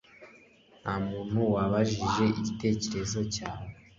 [0.81, 3.69] Ntamuntu wabajije igitekerezo cyawe